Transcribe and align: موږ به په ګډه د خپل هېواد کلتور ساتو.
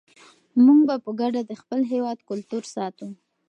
موږ 0.65 0.79
به 0.87 0.95
په 1.05 1.11
ګډه 1.19 1.41
د 1.45 1.51
خپل 1.61 1.79
هېواد 1.91 2.17
کلتور 2.29 2.63
ساتو. 2.73 3.07